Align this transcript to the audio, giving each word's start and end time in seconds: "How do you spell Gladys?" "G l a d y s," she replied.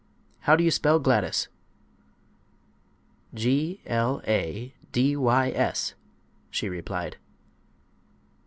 "How 0.39 0.55
do 0.55 0.63
you 0.63 0.71
spell 0.71 0.97
Gladys?" 0.97 1.47
"G 3.35 3.81
l 3.85 4.19
a 4.25 4.73
d 4.91 5.15
y 5.15 5.51
s," 5.51 5.93
she 6.49 6.67
replied. 6.67 7.17